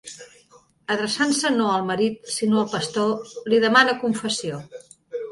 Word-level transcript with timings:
Adreçant-se 0.93 1.49
no 1.57 1.67
al 1.73 1.83
marit, 1.89 2.31
sinó 2.35 2.57
al 2.61 2.71
pastor, 2.71 3.11
li 3.53 3.59
demana 3.65 3.95
confessió. 4.05 4.59